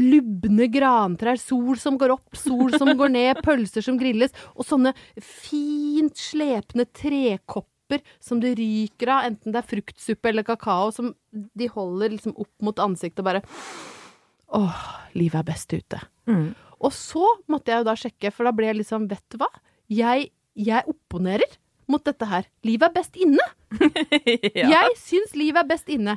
[0.01, 4.95] lubne grantrær, sol som går opp, sol som går ned, pølser som grilles, og sånne
[5.21, 7.76] fint slepne trekopper
[8.23, 12.55] som det ryker av, enten det er fruktsuppe eller kakao, som de holder liksom opp
[12.65, 13.43] mot ansiktet og bare
[14.57, 14.83] Åh,
[15.19, 15.99] livet er best ute.
[16.31, 16.55] Mm.
[16.79, 19.49] Og så måtte jeg jo da sjekke, for da ble jeg liksom, vet du hva?
[19.91, 21.51] Jeg, jeg opponerer
[21.91, 22.47] mot dette her.
[22.67, 23.47] Livet er best inne.
[24.61, 24.69] ja.
[24.71, 26.15] Jeg syns livet er best inne.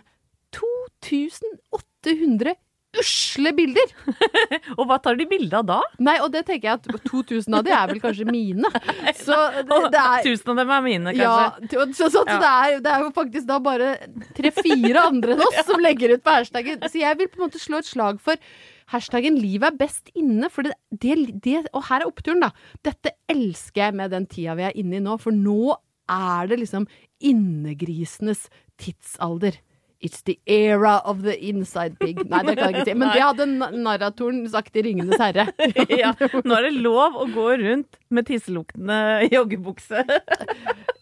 [0.53, 2.55] 2800
[2.97, 3.91] usle bilder!
[4.79, 5.77] Og hva tar de bilde av da?
[6.01, 8.71] Nei, og det tenker jeg at 2000 av de er vel kanskje mine.
[9.25, 11.77] Så det, det er Tusen av dem er mine, ja, kanskje.
[11.93, 12.39] så, så, så Ja.
[12.41, 13.91] det, er, det er jo faktisk da bare
[14.39, 16.81] tre-fire andre enn oss som legger ut på hashtaggen.
[16.89, 18.41] Så jeg vil på en måte slå et slag for
[18.89, 20.49] hashtaggen 'livet er best inne'.
[20.49, 22.49] For det, det, det, og her er oppturen, da.
[22.85, 25.19] Dette elsker jeg med den tida vi er inne i nå.
[25.21, 25.75] For nå
[26.09, 26.87] er det liksom
[27.21, 28.47] innegrisenes
[28.81, 29.59] tidsalder.
[30.01, 32.21] It's the era of the inside pig.
[32.31, 32.93] Nei, det kan jeg ikke si.
[32.95, 33.47] Men det hadde
[33.83, 35.49] narratoren sagt i 'Ringenes herre'.
[36.01, 36.13] ja.
[36.45, 40.05] Nå er det lov å gå rundt med tisseluktende joggebukse.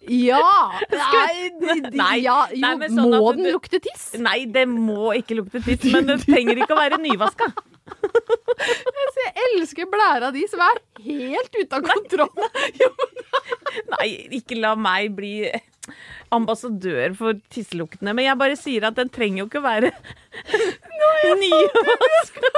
[0.07, 0.41] Ja!
[0.89, 4.13] Nei, de, Nei, ja jo, nei, sånn må den du- lukte tiss?
[4.17, 7.51] Nei, det må ikke lukte tiss, men det trenger ikke å være nyvaska.
[9.17, 12.33] Jeg elsker blæra di, som er helt ute av kontroll.
[13.93, 15.33] Nei, ikke la meg bli
[16.35, 18.13] ambassadør for tisseluktene.
[18.17, 19.91] Men jeg bare sier at den trenger jo ikke å være
[21.43, 22.53] nyvaska.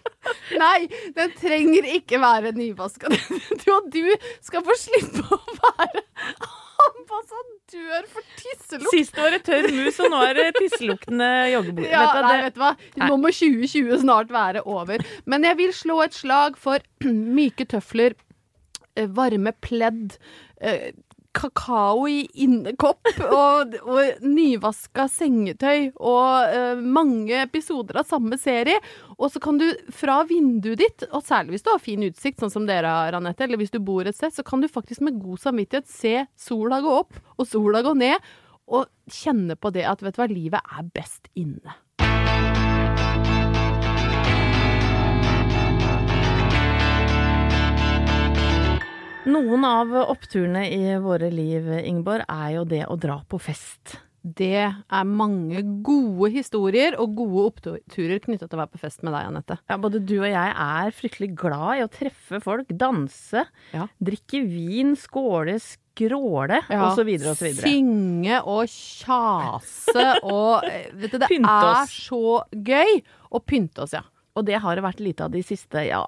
[0.62, 0.78] Nei,
[1.16, 3.10] den trenger ikke være nyvaska.
[3.60, 4.06] Du og du
[4.40, 6.02] skal få slippe å være
[6.80, 8.92] ambassadør for tisselukt.
[8.94, 11.88] Siste året tørr mus, og nå er det tisseluktende joggebord.
[11.90, 12.72] Ja, Vet du, nei, vet du hva?
[13.04, 15.04] Nå må 2020 snart være over.
[15.30, 16.82] Men jeg vil slå et slag for
[17.38, 18.16] myke tøfler,
[18.96, 20.16] eh, varme pledd,
[20.60, 20.90] eh,
[21.36, 28.80] kakao i innekopp og, og nyvaska sengetøy og uh, mange episoder av samme serie.
[29.16, 32.52] Og så kan du fra vinduet ditt, og særlig hvis du har fin utsikt, sånn
[32.52, 35.20] som dere har, Anette, eller hvis du bor et sted, så kan du faktisk med
[35.22, 38.32] god samvittighet se sola gå opp og sola gå ned,
[38.70, 41.74] og kjenne på det at vet du hva, livet er best inne.
[49.28, 53.98] Noen av oppturene i våre liv, Ingeborg, er jo det å dra på fest.
[54.20, 59.14] Det er mange gode historier og gode oppturer knytta til å være på fest med
[59.16, 59.56] deg, Anette.
[59.68, 63.86] Ja, både du og jeg er fryktelig glad i å treffe folk, danse, Ja.
[64.00, 67.32] drikke vin, skåle, skråle, og så videre.
[67.64, 73.00] Synge og kjase og eh, Vet du, det er så gøy
[73.32, 74.04] å pynte oss, ja.
[74.36, 76.04] Og det har det vært lite av de siste, ja,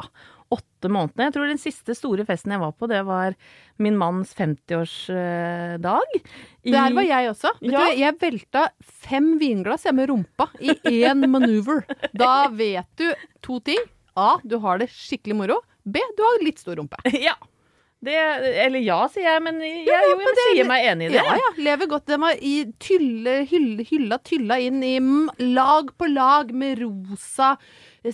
[0.52, 1.26] åtte månedene.
[1.28, 3.34] Jeg tror den siste store festen jeg var på, det var
[3.82, 6.18] min manns 50-årsdag.
[6.64, 7.52] Der var jeg også.
[7.60, 7.78] Vet Ja.
[7.90, 11.84] du, jeg velta fem vinglass jeg med rumpa i én maneuver.
[12.14, 13.08] Da vet du
[13.42, 13.80] to ting.
[14.16, 14.36] A.
[14.44, 15.60] Du har det skikkelig moro.
[15.84, 15.98] B.
[16.16, 16.96] Du har litt stor rumpe.
[17.12, 17.34] Ja.
[18.02, 18.10] Det,
[18.66, 21.20] eller ja, sier jeg, men jeg, Ja, jo, jeg det- sier meg enig i det.
[21.22, 21.50] Ja, ja.
[21.62, 22.06] Lever godt.
[22.10, 24.96] Den var i tylle, hylle, hylla tylla inn i
[25.54, 27.52] lag på lag med rosa
[28.02, 28.10] eh,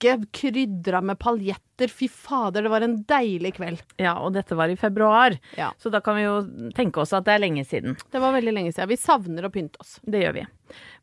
[0.00, 1.88] silke, krydra med paljetter.
[1.88, 3.80] Fy fader, det var en deilig kveld.
[3.98, 5.72] Ja, og dette var i februar, Ja.
[5.78, 6.42] så da kan vi jo
[6.74, 7.96] tenke oss at det er lenge siden.
[8.10, 8.88] Det var veldig lenge siden.
[8.88, 10.00] Vi savner å pynte oss.
[10.04, 10.46] Det gjør vi.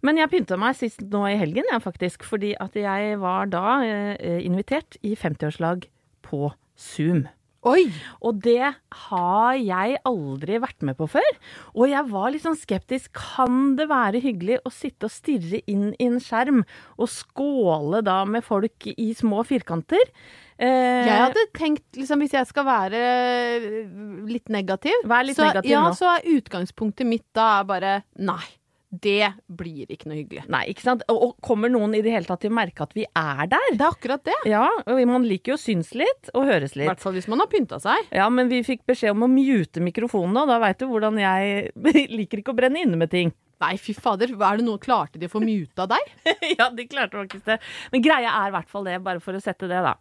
[0.02, 3.82] Men jeg pynta meg sist nå i helgen, ja, faktisk, fordi at jeg var da
[3.84, 5.86] eh, invitert i 50-årslag
[6.24, 7.28] på Zoom.
[7.70, 7.86] Oi!
[8.20, 8.74] Og det
[9.08, 11.30] har jeg aldri vært med på før.
[11.74, 13.14] Og jeg var litt sånn skeptisk.
[13.16, 16.64] Kan det være hyggelig å sitte og stirre inn i en skjerm
[16.98, 20.04] og skåle da med folk i små firkanter?
[20.60, 23.70] Eh, Jeg hadde tenkt, liksom, hvis jeg skal være eh,
[24.30, 25.96] litt negativ, Vær litt så, negativ ja, nå.
[25.98, 28.44] så er utgangspunktet mitt da bare nei.
[28.94, 30.44] Det blir ikke noe hyggelig.
[30.54, 31.02] Nei, ikke sant?
[31.10, 33.70] Og, og kommer noen i det hele tatt til å merke at vi er der?
[33.74, 34.36] Det er akkurat det.
[34.52, 36.92] Ja, og man liker jo å synes litt og høres I litt.
[36.92, 38.12] hvert fall hvis man har pynta seg.
[38.14, 41.74] Ja, men vi fikk beskjed om å mute mikrofonene, og da veit du hvordan jeg
[42.20, 43.34] liker ikke å brenne inne med ting.
[43.64, 44.30] Nei, fy fader.
[44.36, 46.14] Er det noe klarte de å få muta deg?
[46.60, 47.58] ja, de klarte faktisk det.
[47.94, 49.96] Men greia er i hvert fall det, bare for å sette det, da.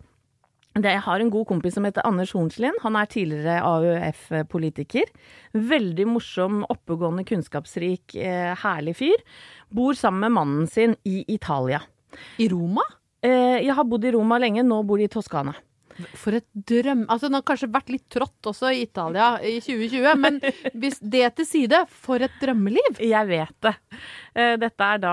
[0.72, 2.76] Det, jeg har en god kompis som heter Anders Hornslien.
[2.80, 5.10] Han er tidligere AUF-politiker.
[5.52, 9.20] Veldig morsom, oppegående, kunnskapsrik, eh, herlig fyr.
[9.68, 11.82] Bor sammen med mannen sin i Italia.
[12.38, 12.86] I Roma?
[13.22, 15.52] Eh, jeg har bodd i Roma lenge, nå bor de i Toskana.
[16.18, 17.04] For et drøm...
[17.08, 20.38] Altså, den har kanskje vært litt trått også i Italia i 2020, men
[20.80, 23.00] hvis det til side, for et drømmeliv!
[23.02, 23.74] Jeg vet det.
[24.34, 25.12] Eh, Dette er da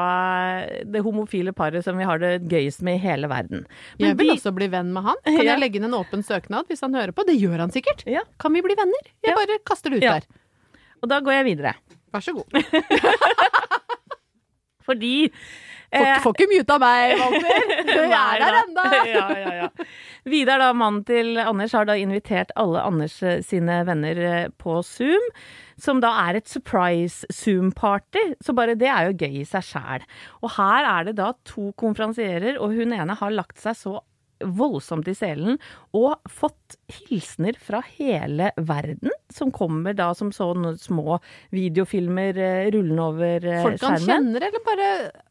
[0.88, 3.66] det homofile paret som vi har det gøyest med i hele verden.
[4.00, 5.16] Men Jeg vil de- også bli venn med han.
[5.26, 5.54] Kan Ja.
[5.54, 7.26] jeg legge inn en åpen søknad hvis han hører på?
[7.28, 8.06] Det gjør han sikkert.
[8.08, 8.22] Ja.
[8.40, 9.04] Kan vi bli venner?
[9.24, 9.36] Jeg Ja.
[9.36, 10.20] bare kaster det ut Ja.
[10.20, 10.28] der.
[11.04, 11.76] Og da går jeg videre.
[12.14, 12.48] Vær så god.
[14.90, 15.30] Fordi
[15.90, 17.72] Får, eh, får ikke muta meg, Walter.
[17.88, 18.84] Du er der ennå.
[19.14, 19.88] ja, ja, ja.
[20.30, 24.80] Vidar, da, mannen til Anders, har da invitert alle Anders eh, sine venner eh, på
[24.86, 25.32] Zoom.
[25.80, 28.36] Som da er et surprise Zoom-party.
[28.44, 30.06] Så bare det er jo gøy i seg sjæl.
[30.44, 33.98] Og her er det da to konferansierer, og hun ene har lagt seg så
[34.44, 35.58] voldsomt i selen
[35.96, 36.78] og fått
[37.10, 41.18] hilsener fra hele verden, som kommer da som sånne små
[41.56, 43.66] videofilmer eh, rullende over skjermen.
[43.66, 44.90] Folk han kjenner, eller bare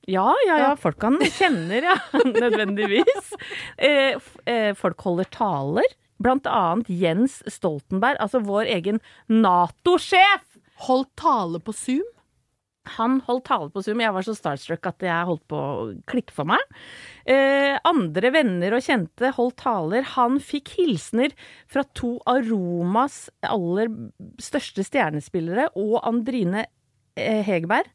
[0.08, 0.74] Ja, ja, ja.
[0.80, 1.96] Folk han kjenner, ja.
[2.42, 3.32] Nødvendigvis.
[3.76, 4.18] Eh,
[4.48, 5.96] eh, folk holder taler.
[6.18, 8.98] Blant annet Jens Stoltenberg, altså vår egen
[9.30, 10.42] Nato-sjef.
[10.88, 12.06] holdt tale på Zoom?
[12.96, 14.00] Han holdt tale på Zoom.
[14.02, 16.62] Jeg var så starstruck at jeg holdt på å klikke for meg.
[17.28, 20.06] Eh, andre venner og kjente holdt taler.
[20.16, 21.34] Han fikk hilsener
[21.70, 23.92] fra to av Romas aller
[24.42, 26.66] største stjernespillere og Andrine
[27.18, 27.90] eh, Hegerberg,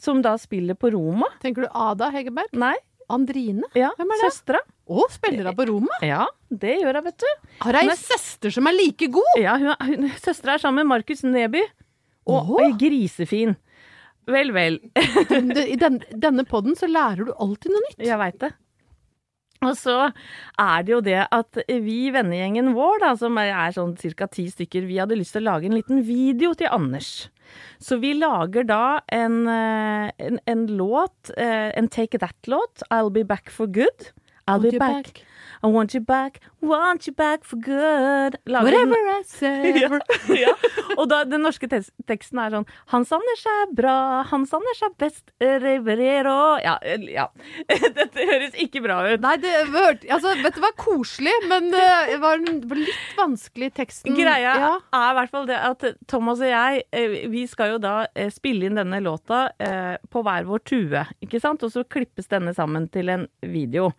[0.00, 1.28] som da spiller på Roma.
[1.42, 2.54] Tenker du Ada Hegerberg?
[2.56, 2.76] Nei,
[3.10, 3.66] Andrine?
[3.76, 4.30] ja, Hvem er det?
[4.30, 4.60] søstera.
[4.90, 5.98] Å, spiller hun på Roma?
[6.02, 7.50] Ja, det gjør hun, vet du.
[7.62, 9.36] Har ei søster som er like god?
[9.38, 11.62] Ja, hun, hun, Søstera er sammen med Markus Neby.
[12.30, 13.54] Og er grisefin.
[14.30, 14.80] Vel, vel.
[15.74, 18.02] I den, denne podden så lærer du alltid noe nytt.
[18.04, 18.52] Jeg veit det.
[19.60, 19.96] Og så
[20.60, 24.28] er det jo det at vi i vennegjengen vår, da, som er sånn ca.
[24.32, 27.28] ti stykker, vi hadde lyst til å lage en liten video til Anders.
[27.82, 32.86] Så vi lager da en, eh, en, en låt, eh, en Take That-låt.
[32.90, 34.12] I'll be back for good.
[34.48, 35.12] I'll be you back.
[35.12, 35.24] back.
[35.62, 38.36] I want you back, want you back for good.
[38.46, 40.40] Lager Whatever Whatever I say.
[40.40, 40.54] ja.
[40.96, 43.96] Og da, den norske te teksten er sånn Han savner seg bra,
[44.30, 47.26] han savner seg best, reverero Ja, ja.
[47.98, 49.20] Dette høres ikke bra ut.
[49.24, 54.16] Nei, det var, altså, vet du hva, koselig, men eh, det var, litt vanskelig teksten.
[54.16, 54.72] Greia Ja.
[54.96, 58.32] er i hvert fall det at Thomas og jeg, eh, vi skal jo da eh,
[58.32, 59.42] spille inn denne låta
[60.10, 61.62] på hver vår tue, ikke sant?
[61.66, 63.90] Og så klippes denne sammen til en video.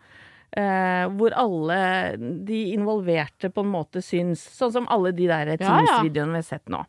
[0.52, 4.42] Eh, hvor alle de involverte på en måte syns.
[4.52, 5.54] Sånn som alle de der.
[5.56, 6.82] Teams-videoene vi har sett nå.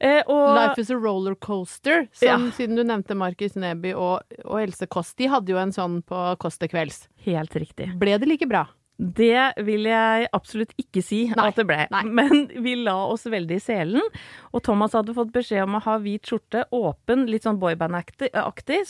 [0.00, 2.50] Eh, og Life is a roller coaster, som Ja.
[2.54, 6.36] siden du nevnte Markus Neby og, og Else Kåss, de hadde jo en sånn på
[6.38, 7.08] Kåss til kvelds.
[7.26, 7.90] Helt riktig.
[7.98, 8.68] Ble det like bra?
[8.98, 11.84] Det vil jeg absolutt ikke si Nei, at det ble.
[11.94, 12.00] nei.
[12.18, 14.02] Men vi la oss veldig i selen.
[14.50, 18.32] Og Thomas hadde fått beskjed om å ha hvit skjorte, åpen, litt sånn boyband-aktig.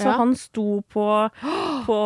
[0.01, 0.17] Så Ja.
[0.17, 1.05] han sto på,
[1.85, 1.99] på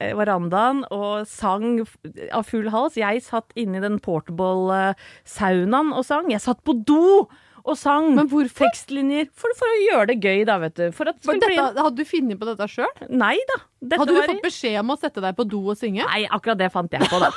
[0.00, 1.84] eh, verandaen og sang
[2.32, 2.98] av full hals.
[2.98, 6.30] Jeg satt inni den portable eh, saunaen og sang.
[6.34, 7.28] Jeg satt på do!
[7.66, 8.68] Og sang Men hvorfor?
[8.68, 9.28] tekstlinjer.
[9.34, 10.84] For, for å gjøre det gøy, da, vet du.
[10.94, 12.92] Skulle bli- hadde du funnet på dette sjøl?
[13.10, 13.58] Nei da.
[13.82, 16.06] Dette Hadde du var fått beskjed om å sette deg på do og synge?
[16.06, 17.30] Nei, akkurat det fant jeg på, da.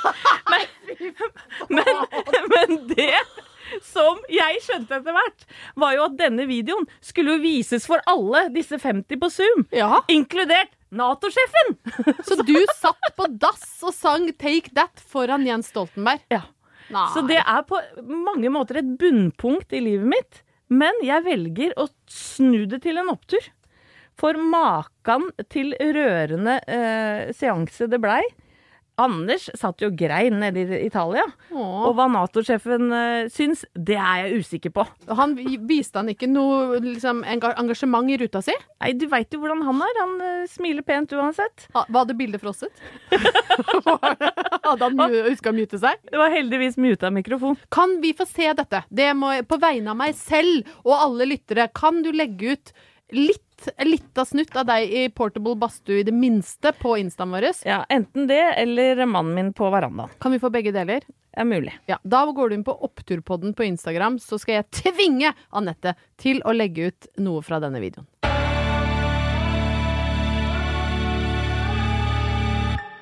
[0.50, 0.66] Men,
[1.76, 1.94] men,
[2.54, 3.12] men det
[3.86, 5.44] som jeg skjønte etter hvert,
[5.78, 9.66] var jo at denne videoen skulle jo vises for alle disse 50 på Zoom.
[9.74, 10.00] Ja.
[10.10, 11.76] Inkludert Nato-sjefen!
[12.26, 16.18] Så du satt på dass og sang 'Take That' foran Jens Stoltenberg?
[16.34, 16.42] Ja.
[16.90, 17.06] Nei.
[17.14, 17.78] Så det er på
[18.10, 20.42] mange måter et bunnpunkt i livet mitt.
[20.70, 23.42] Men jeg velger å snu det til en opptur.
[24.20, 28.22] For makan til rørende eh, seanse det blei.
[29.00, 31.24] Anders satt jo og grein nede i Italia.
[31.50, 31.86] Åh.
[31.88, 34.84] Og hva Nato-sjefen uh, syns, det er jeg usikker på.
[35.16, 35.34] Han
[35.68, 38.54] Viste han ikke noe liksom, engasjement i ruta si?
[38.82, 40.00] Nei, du veit jo hvordan han er.
[40.02, 41.66] Han uh, smiler pent uansett.
[41.76, 42.84] Ha- Var det bildet frosset?
[44.70, 45.98] Hadde han huska å mute seg?
[46.10, 47.56] Det var heldigvis muta mikrofon.
[47.72, 48.84] Kan vi få se dette?
[48.88, 52.72] Det må, på vegne av meg selv og alle lyttere, kan du legge ut
[53.12, 57.50] litt, lita snutt av deg i portable badstue i det minste på instaen vår?
[57.66, 60.12] Ja, Enten det eller mannen min på verandaen.
[60.20, 61.04] Kan vi få begge deler?
[61.36, 61.72] Er mulig.
[61.86, 66.42] Ja, Da går du inn på Oppturpodden på Instagram, så skal jeg tvinge Anette til
[66.42, 68.08] å legge ut noe fra denne videoen.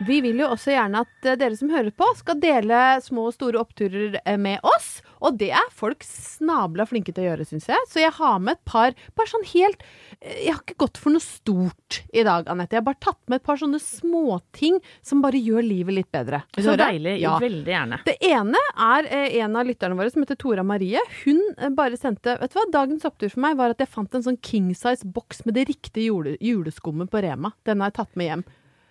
[0.09, 3.35] Vi vil jo også gjerne at eh, dere som hører på, skal dele små og
[3.37, 4.99] store oppturer eh, med oss.
[5.18, 7.88] Og det er folk snabla flinke til å gjøre, syns jeg.
[7.90, 9.83] Så jeg har med et par bare sånn helt
[10.21, 12.77] eh, Jeg har ikke gått for noe stort i dag, Anette.
[12.77, 16.40] Jeg har bare tatt med et par sånne småting som bare gjør livet litt bedre.
[16.57, 17.18] Så deilig.
[17.21, 17.35] Ja.
[17.42, 18.01] Veldig gjerne.
[18.07, 19.11] Det ene er
[19.42, 21.03] en av lytterne våre som heter Tora Marie.
[21.25, 21.42] Hun
[21.77, 24.40] bare sendte Vet du hva, dagens opptur for meg var at jeg fant en sånn
[24.44, 27.53] king size boks med det riktige jule, juleskummet på Rema.
[27.68, 28.47] Den har jeg tatt med hjem.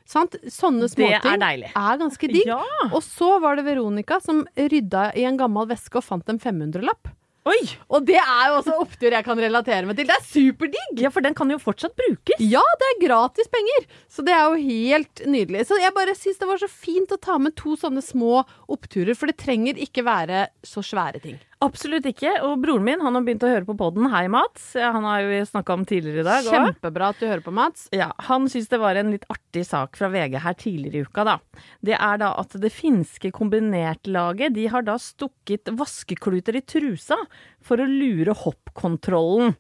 [0.08, 0.38] Sant?
[0.48, 1.72] Sånne småting er deilig.
[1.76, 2.48] er ganske digg.
[2.48, 2.62] Ja.
[2.88, 7.12] Og så var det Veronica som rydda i en gammel veske og fant en 500-lapp.
[7.48, 7.60] Oi!
[7.96, 10.08] Og det er jo også opptur jeg kan relatere meg til.
[10.10, 11.00] Det er superdigg!
[11.00, 12.42] Ja, for den kan jo fortsatt brukes.
[12.44, 13.86] Ja, det er gratis penger!
[14.12, 15.64] Så det er jo helt nydelig.
[15.70, 19.16] Så jeg bare syns det var så fint å ta med to sånne små oppturer,
[19.16, 21.40] for det trenger ikke være så svære ting.
[21.66, 22.36] Absolutt ikke.
[22.46, 24.06] Og broren min han har begynt å høre på podden.
[24.14, 24.76] Hei, Mats.
[24.78, 26.46] Han har jo snakka om tidligere i dag.
[26.54, 27.88] Kjempebra at du hører på, Mats.
[27.96, 31.26] Ja, Han syns det var en litt artig sak fra VG her tidligere i uka.
[31.26, 31.38] da.
[31.82, 37.18] Det er da at det finske kombinertlaget de har da stukket vaskekluter i trusa
[37.66, 39.56] for å lure hoppkontrollen.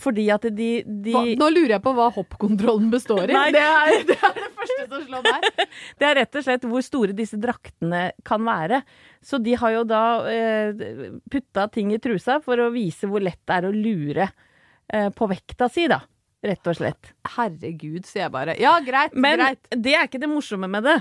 [0.00, 3.34] Fordi at de, de Hva, nå lurer jeg på hva hoppkontrollen består i.
[3.54, 5.46] Det, er, det er det første som slår meg.
[6.00, 8.82] Det er rett og slett hvor store disse draktene kan være.
[9.24, 10.82] Så de har jo da eh,
[11.30, 15.30] putta ting i trusa for å vise hvor lett det er å lure eh, på
[15.30, 16.02] vekta si, da.
[16.44, 17.14] Rett og slett.
[17.38, 18.58] Herregud, sier jeg bare.
[18.60, 19.14] Ja, greit.
[19.16, 19.70] Men greit.
[19.72, 20.98] det er ikke det morsomme med det.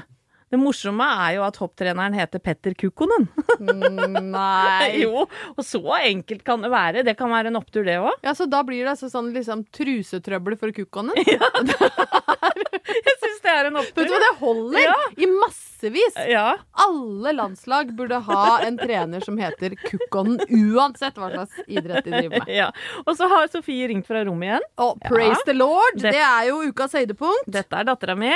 [0.53, 3.23] Det morsomme er jo at hopptreneren heter Petter Kukkonen.
[4.29, 4.89] Nei.
[5.03, 7.01] jo, og så enkelt kan det være.
[7.07, 8.13] Det kan være en opptur, det òg.
[8.21, 11.17] Ja, Så da blir det altså sånn liksom trusetrøbbel for kukkonen?
[11.23, 14.11] Jeg syns det er en Vet du opptur.
[14.13, 14.83] hva, det holder!
[14.85, 14.93] Ja.
[15.17, 15.29] I
[15.91, 16.15] massevis.
[16.29, 16.55] Ja.
[16.73, 22.39] Alle landslag burde ha en trener som heter Kukkonen, uansett hva slags idrett de driver
[22.45, 22.47] med.
[22.55, 22.69] ja.
[23.05, 24.61] Og så har Sofie ringt fra rommet igjen.
[24.77, 25.95] Og praise the lord!
[25.99, 27.47] Det- Det er jo ukas høydepunkt.
[27.47, 28.31] Dette er dattera mi,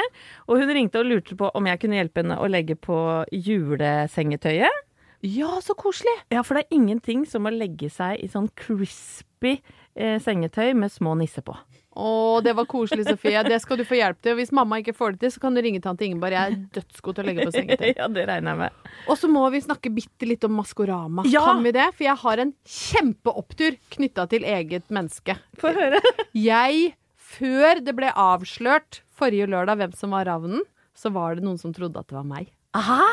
[0.48, 2.98] og hun ringte og lurte på om jeg kunne hjelpe henne å legge på
[3.32, 4.84] julesengetøyet.
[5.22, 6.14] Ja, så koselig.
[6.32, 9.58] Ja, for det er ingenting som å legge seg i sånn crispy
[9.96, 11.56] eh, sengetøy med små nisser på.
[11.98, 12.10] Å,
[12.46, 13.42] det var koselig, Sofie.
[13.48, 14.36] Det skal du få hjelp til.
[14.36, 16.36] Og hvis mamma ikke får det til, så kan du ringe tante Ingeborg.
[16.36, 17.88] Jeg er dødsgod til å legge på sengetøy.
[18.02, 18.94] ja, det regner jeg med.
[19.10, 21.26] Og så må vi snakke bitte litt om Maskorama.
[21.32, 21.42] Ja!
[21.50, 21.88] Kan vi det?
[21.98, 25.40] For jeg har en kjempeopptur knytta til eget menneske.
[25.58, 26.02] Få høre.
[26.38, 30.62] Jeg, før det ble avslørt forrige lørdag hvem som var ravnen,
[30.98, 32.52] så var det noen som trodde at det var meg.
[32.78, 33.04] Aha!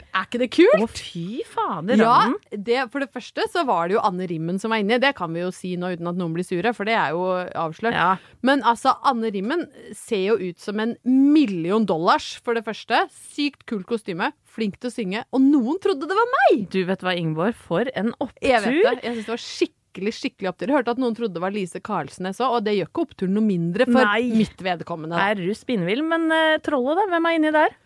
[0.00, 0.80] Er ikke det kult?
[0.80, 4.72] Å, fy fader, Ja, det, for det første så var det jo Anne Rimmen som
[4.72, 4.96] var inni.
[5.02, 7.26] Det kan vi jo si nå uten at noen blir sure, for det er jo
[7.64, 7.96] avslørt.
[7.98, 8.14] Ja.
[8.46, 13.04] Men altså, Anne Rimmen ser jo ut som en million dollars, for det første.
[13.34, 16.66] Sykt kult kostyme, flink til å synge, og noen trodde det var meg!
[16.72, 18.48] Du vet hva, Ingeborg, for en opptur.
[18.48, 18.96] Jeg vet det.
[19.02, 20.70] Jeg synes det var skikkelig skikkelig opptur.
[20.70, 23.36] Jeg hørte at noen trodde det var Lise Karlsnes òg, og det gjør ikke oppturen
[23.36, 24.30] noe mindre for Nei.
[24.40, 25.20] mitt vedkommende.
[25.20, 26.00] Er du spinnvill?
[26.08, 27.08] Men uh, trollet, da?
[27.12, 27.76] Hvem er inni der?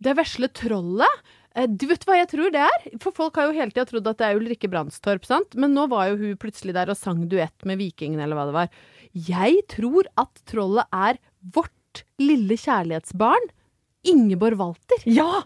[0.00, 1.22] Det vesle trollet
[1.56, 2.86] eh, Du vet hva jeg tror det er?
[3.02, 5.54] For folk har jo hele tida trodd at det er Ulrikke Brandstorp, sant?
[5.58, 8.56] Men nå var jo hun plutselig der og sang duett med Vikingen, eller hva det
[8.56, 8.68] var.
[9.12, 11.18] Jeg tror at trollet er
[11.54, 13.48] vårt lille kjærlighetsbarn.
[14.06, 15.02] Ingeborg Walter.
[15.10, 15.42] Ja!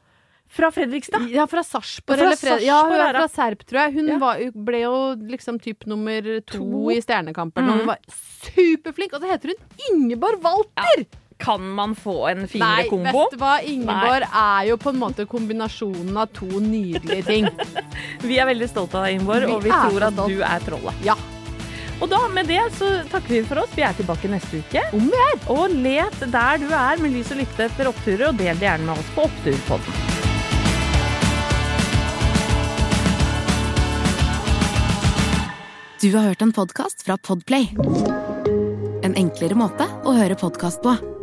[0.53, 1.31] Fra Fredrikstad.
[1.33, 2.19] Ja, fra Sarpsborg.
[2.21, 3.95] Fra eller Fred- Ja, hun er fra Serp, tror jeg.
[3.95, 4.19] Hun Ja.
[4.21, 6.91] var, ble jo liksom typ nummer to, To.
[6.93, 7.65] i Stjernekampen.
[7.65, 7.79] Mhm.
[7.79, 9.15] hun var superflink.
[9.17, 11.07] Og så heter hun Ingeborg Walter!
[11.43, 13.25] Kan man få en Nei, finere kombo?
[13.25, 13.53] vet du hva?
[13.67, 17.49] Ingeborg er jo på en måte kombinasjonen av to nydelige ting.
[18.29, 20.31] Vi er veldig stolte av deg, Ingeborg, Vi og vi er tror at stolt.
[20.37, 21.03] du er trollet.
[21.07, 21.17] Ja.
[22.03, 23.75] Og da, med det, så takker vi for oss.
[23.79, 24.83] Vi er tilbake neste uke.
[24.99, 25.37] Om vi er.
[25.55, 28.89] Og let der du er med lys og lykte etter oppturer, og del det gjerne
[28.89, 30.01] med oss på Oppturpodden.
[36.01, 37.69] Du har hørt en podkast fra Podplay.
[39.07, 40.97] En enklere måte å høre podkast på.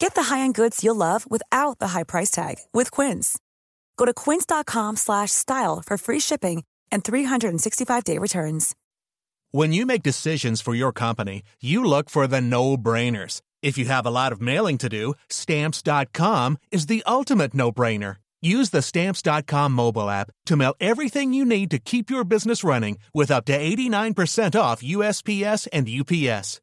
[0.00, 3.38] Get the high-end goods you'll love without the high price tag with Quince.
[3.98, 8.74] Go to quince.com slash style for free shipping and 365-day returns.
[9.50, 13.42] When you make decisions for your company, you look for the no-brainers.
[13.62, 18.16] If you have a lot of mailing to do, stamps.com is the ultimate no-brainer.
[18.40, 22.96] Use the stamps.com mobile app to mail everything you need to keep your business running
[23.12, 26.62] with up to 89% off USPS and UPS.